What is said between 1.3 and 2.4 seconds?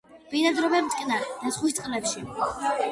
და ზღვის წყლებში.